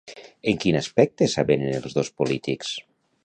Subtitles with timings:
[0.51, 2.73] En quin aspecte s'avenen els dos polítics?